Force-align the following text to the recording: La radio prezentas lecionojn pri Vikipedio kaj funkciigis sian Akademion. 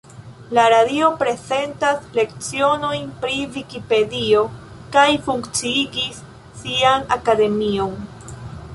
La 0.57 0.61
radio 0.73 1.09
prezentas 1.19 2.07
lecionojn 2.15 3.05
pri 3.27 3.37
Vikipedio 3.59 4.43
kaj 4.97 5.07
funkciigis 5.29 6.27
sian 6.65 7.11
Akademion. 7.21 7.99